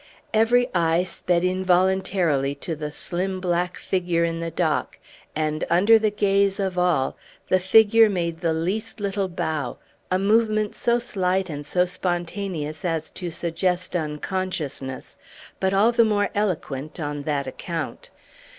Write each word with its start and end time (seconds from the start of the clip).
Every 0.33 0.67
eye 0.73 1.03
sped 1.03 1.43
involuntarily 1.43 2.55
to 2.55 2.75
the 2.75 2.89
slim 2.89 3.39
black 3.39 3.77
figure 3.77 4.23
in 4.23 4.39
the 4.39 4.49
dock; 4.49 4.97
and, 5.35 5.63
under 5.69 5.99
the 5.99 6.09
gaze 6.09 6.59
of 6.59 6.75
all, 6.75 7.15
the 7.49 7.59
figure 7.59 8.09
made 8.09 8.41
the 8.41 8.51
least 8.51 8.99
little 8.99 9.27
bow 9.27 9.77
a 10.09 10.17
movement 10.17 10.73
so 10.73 10.97
slight 10.97 11.51
and 11.51 11.63
so 11.63 11.85
spontaneous 11.85 12.83
as 12.83 13.11
to 13.11 13.29
suggest 13.29 13.95
unconsciousness, 13.95 15.19
but 15.59 15.71
all 15.71 15.91
the 15.91 16.03
more 16.03 16.31
eloquent 16.33 16.99
on 16.99 17.21
that 17.21 17.45
account. 17.45 18.09